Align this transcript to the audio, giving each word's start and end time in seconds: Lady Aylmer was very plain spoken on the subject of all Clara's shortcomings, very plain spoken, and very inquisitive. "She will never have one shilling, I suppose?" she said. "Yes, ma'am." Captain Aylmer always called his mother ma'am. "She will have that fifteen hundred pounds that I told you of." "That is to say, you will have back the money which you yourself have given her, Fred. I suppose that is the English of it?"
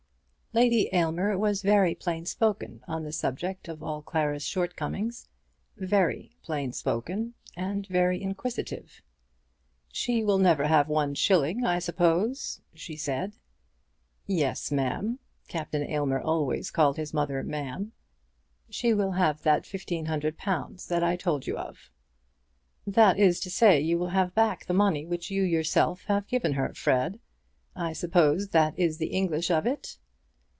Lady 0.53 0.89
Aylmer 0.91 1.37
was 1.37 1.61
very 1.61 1.95
plain 1.95 2.25
spoken 2.25 2.83
on 2.85 3.05
the 3.05 3.13
subject 3.13 3.69
of 3.69 3.81
all 3.81 4.01
Clara's 4.01 4.43
shortcomings, 4.43 5.29
very 5.77 6.35
plain 6.43 6.73
spoken, 6.73 7.35
and 7.55 7.87
very 7.87 8.21
inquisitive. 8.21 9.01
"She 9.93 10.25
will 10.25 10.39
never 10.39 10.67
have 10.67 10.89
one 10.89 11.15
shilling, 11.15 11.63
I 11.63 11.79
suppose?" 11.79 12.59
she 12.73 12.97
said. 12.97 13.37
"Yes, 14.27 14.73
ma'am." 14.73 15.19
Captain 15.47 15.83
Aylmer 15.83 16.19
always 16.19 16.69
called 16.69 16.97
his 16.97 17.13
mother 17.13 17.41
ma'am. 17.43 17.93
"She 18.69 18.93
will 18.93 19.11
have 19.11 19.43
that 19.43 19.65
fifteen 19.65 20.07
hundred 20.07 20.37
pounds 20.37 20.85
that 20.87 21.01
I 21.01 21.15
told 21.15 21.47
you 21.47 21.57
of." 21.57 21.89
"That 22.85 23.17
is 23.17 23.39
to 23.39 23.49
say, 23.49 23.79
you 23.79 23.97
will 23.97 24.09
have 24.09 24.35
back 24.35 24.65
the 24.65 24.73
money 24.73 25.05
which 25.05 25.31
you 25.31 25.43
yourself 25.43 26.03
have 26.07 26.27
given 26.27 26.51
her, 26.55 26.73
Fred. 26.73 27.21
I 27.73 27.93
suppose 27.93 28.49
that 28.49 28.77
is 28.77 28.97
the 28.97 29.13
English 29.13 29.49
of 29.49 29.65
it?" 29.65 29.97